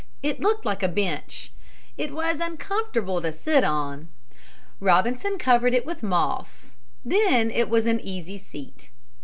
It 0.23 0.39
looked 0.39 0.65
like 0.65 0.81
a 0.81 0.87
bench. 0.87 1.51
It 1.95 2.11
was 2.11 2.39
uncomfortable 2.39 3.21
to 3.21 3.31
sit 3.31 3.63
on. 3.63 4.07
Robinson 4.79 5.37
covered 5.37 5.75
it 5.75 5.85
with 5.85 6.01
moss. 6.01 6.75
Then 7.05 7.51
it 7.51 7.69
was 7.69 7.85
an 7.85 7.99
easy 7.99 8.39
seat. 8.39 8.89